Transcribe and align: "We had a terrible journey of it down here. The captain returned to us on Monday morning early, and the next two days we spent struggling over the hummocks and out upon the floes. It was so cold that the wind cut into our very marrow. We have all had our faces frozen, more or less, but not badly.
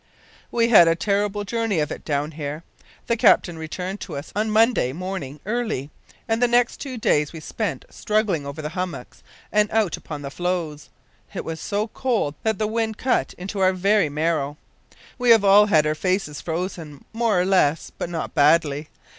"We 0.49 0.69
had 0.69 0.87
a 0.87 0.95
terrible 0.95 1.43
journey 1.43 1.77
of 1.77 1.91
it 1.91 2.03
down 2.03 2.31
here. 2.31 2.63
The 3.05 3.15
captain 3.15 3.55
returned 3.55 4.01
to 4.01 4.15
us 4.17 4.31
on 4.35 4.49
Monday 4.49 4.93
morning 4.93 5.39
early, 5.45 5.91
and 6.27 6.41
the 6.41 6.47
next 6.47 6.77
two 6.77 6.97
days 6.97 7.31
we 7.33 7.39
spent 7.39 7.85
struggling 7.91 8.43
over 8.43 8.63
the 8.63 8.69
hummocks 8.73 9.21
and 9.51 9.69
out 9.69 9.97
upon 9.97 10.23
the 10.23 10.31
floes. 10.31 10.89
It 11.35 11.45
was 11.45 11.61
so 11.61 11.87
cold 11.87 12.33
that 12.41 12.57
the 12.57 12.65
wind 12.65 12.97
cut 12.97 13.35
into 13.37 13.59
our 13.59 13.73
very 13.73 14.09
marrow. 14.09 14.57
We 15.19 15.29
have 15.29 15.45
all 15.45 15.67
had 15.67 15.85
our 15.85 15.93
faces 15.93 16.41
frozen, 16.41 17.05
more 17.13 17.39
or 17.39 17.45
less, 17.45 17.91
but 17.95 18.09
not 18.09 18.33
badly. 18.33 18.89